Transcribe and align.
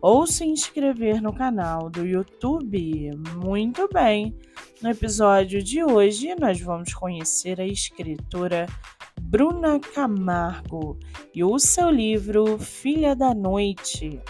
ou 0.00 0.26
se 0.26 0.44
inscrever 0.44 1.20
no 1.20 1.32
canal 1.32 1.90
do 1.90 2.06
YouTube. 2.06 3.10
Muito 3.36 3.88
bem! 3.92 4.36
No 4.80 4.90
episódio 4.90 5.62
de 5.62 5.82
hoje, 5.82 6.34
nós 6.38 6.60
vamos 6.60 6.94
conhecer 6.94 7.60
a 7.60 7.66
escritora 7.66 8.66
Bruna 9.20 9.80
Camargo 9.80 10.98
e 11.34 11.42
o 11.42 11.58
seu 11.58 11.90
livro 11.90 12.58
Filha 12.58 13.14
da 13.16 13.34
Noite. 13.34 14.20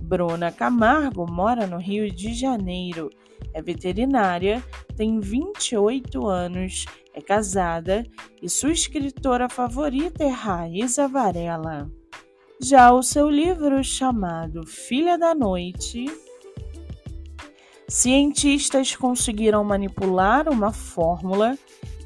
Bruna 0.00 0.52
Camargo 0.52 1.30
mora 1.30 1.66
no 1.66 1.78
Rio 1.78 2.10
de 2.10 2.32
Janeiro, 2.32 3.10
é 3.52 3.60
veterinária, 3.60 4.64
tem 4.96 5.20
28 5.20 6.26
anos, 6.26 6.86
é 7.12 7.20
casada 7.20 8.04
e 8.40 8.48
sua 8.48 8.72
escritora 8.72 9.48
favorita 9.48 10.22
é 10.22 10.28
Raíza 10.28 11.08
Varela. 11.08 11.90
Já 12.60 12.92
o 12.92 13.04
seu 13.04 13.30
livro 13.30 13.84
chamado 13.84 14.66
Filha 14.66 15.16
da 15.16 15.32
Noite, 15.32 16.06
cientistas 17.86 18.96
conseguiram 18.96 19.62
manipular 19.62 20.48
uma 20.48 20.72
fórmula 20.72 21.56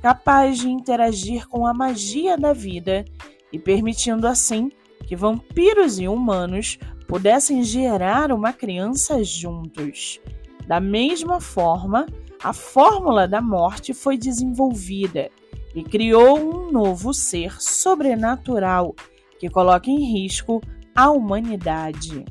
capaz 0.02 0.58
de 0.58 0.68
interagir 0.68 1.48
com 1.48 1.66
a 1.66 1.72
magia 1.72 2.36
da 2.36 2.52
vida 2.52 3.02
e 3.50 3.58
permitindo 3.58 4.26
assim 4.26 4.70
que 5.06 5.16
vampiros 5.16 5.98
e 5.98 6.06
humanos 6.06 6.78
pudessem 7.08 7.64
gerar 7.64 8.30
uma 8.30 8.52
criança 8.52 9.24
juntos. 9.24 10.20
Da 10.66 10.80
mesma 10.80 11.40
forma, 11.40 12.04
a 12.44 12.52
fórmula 12.52 13.26
da 13.26 13.40
morte 13.40 13.94
foi 13.94 14.18
desenvolvida 14.18 15.30
e 15.74 15.82
criou 15.82 16.38
um 16.38 16.70
novo 16.70 17.14
ser 17.14 17.58
sobrenatural 17.58 18.94
que 19.42 19.50
coloca 19.50 19.90
em 19.90 20.04
risco 20.04 20.60
a 20.94 21.10
humanidade. 21.10 22.24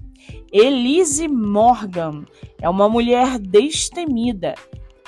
Elise 0.49 1.27
Morgan 1.27 2.23
é 2.61 2.69
uma 2.69 2.87
mulher 2.87 3.37
destemida, 3.37 4.55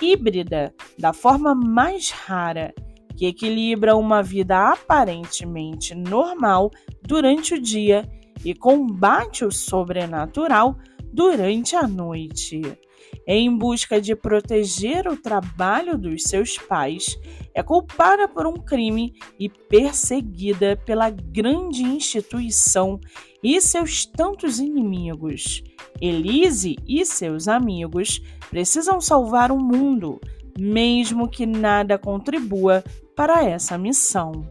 híbrida, 0.02 0.74
da 1.00 1.14
forma 1.14 1.56
mais 1.56 2.10
rara, 2.10 2.74
que 3.16 3.26
equilibra 3.26 3.96
uma 3.96 4.22
vida 4.22 4.74
aparentemente 4.74 5.96
normal 5.96 6.72
durante 7.04 7.54
o 7.54 7.62
dia 7.62 8.04
e 8.44 8.54
combate 8.54 9.46
o 9.46 9.52
sobrenatural 9.52 10.76
durante 11.14 11.76
a 11.76 11.88
noite 11.88 12.62
em 13.28 13.56
busca 13.56 14.02
de 14.02 14.16
proteger 14.16 15.08
o 15.08 15.16
trabalho 15.16 15.98
dos 15.98 16.24
seus 16.24 16.58
pais, 16.58 17.18
é 17.54 17.62
culpada 17.62 18.28
por 18.28 18.46
um 18.46 18.56
crime 18.56 19.14
e 19.40 19.48
perseguida 19.48 20.76
pela 20.76 21.10
grande 21.10 21.84
instituição 21.84 23.00
e 23.42 23.60
seus 23.62 24.06
tantos 24.06 24.60
inimigos. 24.60 25.64
Elise 26.02 26.76
e 26.88 27.06
seus 27.06 27.48
amigos 27.48 28.22
precisam 28.50 29.00
salvar 29.00 29.52
o 29.52 29.60
mundo, 29.60 30.20
mesmo 30.58 31.30
que 31.30 31.46
nada 31.46 31.98
contribua 31.98 32.84
para 33.16 33.44
essa 33.44 33.78
missão. 33.78 34.50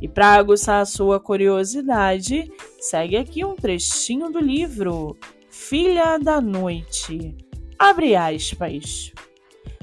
E 0.00 0.08
para 0.08 0.34
aguçar 0.34 0.80
a 0.80 0.86
sua 0.86 1.20
curiosidade, 1.20 2.50
segue 2.80 3.16
aqui 3.16 3.44
um 3.44 3.54
trechinho 3.54 4.30
do 4.30 4.40
livro 4.40 5.16
Filha 5.68 6.18
da 6.18 6.40
Noite 6.40 7.36
Abre 7.78 8.16
aspas. 8.16 9.12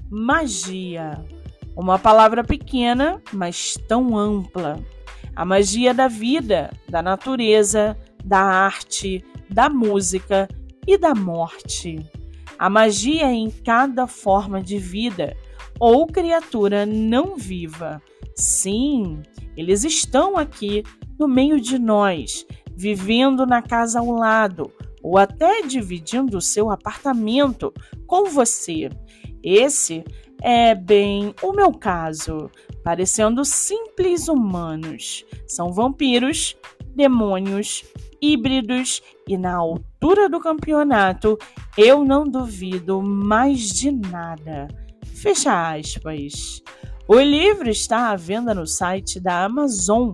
Magia. 0.10 1.24
Uma 1.76 2.00
palavra 2.00 2.44
pequena, 2.44 3.22
mas 3.32 3.78
tão 3.88 4.18
ampla. 4.18 4.84
A 5.36 5.46
magia 5.46 5.94
da 5.94 6.08
vida, 6.08 6.72
da 6.90 7.04
natureza, 7.04 7.96
da 8.26 8.40
arte, 8.40 9.24
da 9.48 9.70
música 9.70 10.50
e 10.86 10.98
da 10.98 11.14
morte. 11.14 12.04
A 12.58 12.72
magia 12.72 13.32
em 13.32 13.52
cada 13.52 14.08
forma 14.08 14.62
de 14.62 14.80
vida 14.80 15.38
ou 15.80 16.08
criatura 16.08 16.88
não 16.88 17.38
viva. 17.38 18.02
Sim, 18.36 19.22
eles 19.56 19.84
estão 19.84 20.38
aqui 20.38 20.84
no 21.20 21.28
meio 21.28 21.62
de 21.62 21.78
nós, 21.78 22.48
vivendo 22.76 23.46
na 23.46 23.62
casa 23.62 24.00
ao 24.00 24.12
lado, 24.12 24.72
ou 25.07 25.18
até 25.18 25.62
dividindo 25.62 26.38
o 26.38 26.41
seu 26.41 26.69
apartamento 26.69 27.73
com 28.06 28.25
você. 28.25 28.90
Esse 29.41 30.03
é 30.41 30.75
bem 30.75 31.34
o 31.41 31.53
meu 31.53 31.72
caso, 31.72 32.51
parecendo 32.84 33.46
simples 33.46 34.28
humanos. 34.28 35.23
São 35.47 35.72
vampiros, 35.72 36.57
demônios, 36.94 37.85
híbridos 38.22 39.01
e 39.25 39.38
na 39.38 39.56
altura 39.56 40.28
do 40.28 40.41
campeonato 40.41 41.38
eu 41.78 42.03
não 42.03 42.25
duvido 42.25 43.01
mais 43.01 43.69
de 43.69 43.91
nada. 43.91 44.67
Fecha 45.06 45.72
aspas. 45.73 46.62
O 47.07 47.17
livro 47.17 47.69
está 47.69 48.09
à 48.09 48.16
venda 48.17 48.53
no 48.53 48.67
site 48.67 49.22
da 49.22 49.46
Amazon 49.46 50.12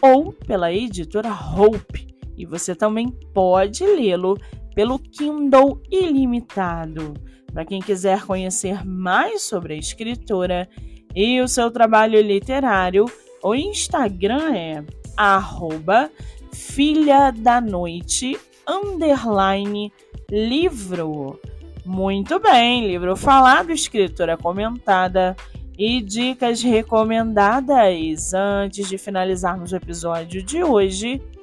ou 0.00 0.32
pela 0.32 0.72
editora 0.72 1.32
Hope 1.32 2.17
e 2.38 2.46
você 2.46 2.74
também 2.74 3.10
pode 3.34 3.84
lê-lo 3.84 4.38
pelo 4.74 4.98
Kindle 4.98 5.82
Ilimitado. 5.90 7.14
Para 7.52 7.64
quem 7.64 7.80
quiser 7.80 8.24
conhecer 8.24 8.86
mais 8.86 9.42
sobre 9.42 9.74
a 9.74 9.76
escritora 9.76 10.68
e 11.14 11.40
o 11.40 11.48
seu 11.48 11.70
trabalho 11.70 12.20
literário, 12.22 13.06
o 13.42 13.54
Instagram 13.54 14.54
é 14.54 14.84
arroba 15.16 16.10
filha 16.52 17.32
da 17.32 17.60
noite 17.60 18.38
underline 18.68 19.92
livro. 20.30 21.40
Muito 21.84 22.38
bem, 22.38 22.86
livro 22.86 23.16
falado, 23.16 23.72
escritora 23.72 24.36
comentada 24.36 25.34
e 25.78 26.02
dicas 26.02 26.62
recomendadas. 26.62 28.34
Antes 28.34 28.88
de 28.88 28.98
finalizarmos 28.98 29.72
o 29.72 29.76
episódio 29.76 30.42
de 30.42 30.62
hoje, 30.62 31.22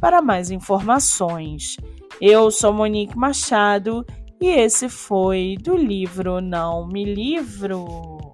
para 0.00 0.20
mais 0.20 0.50
informações. 0.50 1.76
Eu 2.20 2.50
sou 2.50 2.72
Monique 2.72 3.16
Machado 3.16 4.04
e 4.40 4.48
esse 4.48 4.88
foi 4.88 5.56
do 5.60 5.76
livro 5.76 6.40
Não 6.40 6.86
Me 6.86 7.04
Livro. 7.04 8.25